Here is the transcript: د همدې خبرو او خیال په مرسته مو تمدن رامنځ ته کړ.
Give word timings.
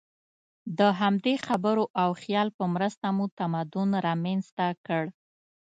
د 0.79 0.79
همدې 0.99 1.33
خبرو 1.47 1.83
او 2.01 2.09
خیال 2.21 2.47
په 2.57 2.63
مرسته 2.73 3.05
مو 3.15 3.25
تمدن 3.39 3.89
رامنځ 4.07 4.43
ته 4.57 4.67
کړ. 4.85 5.03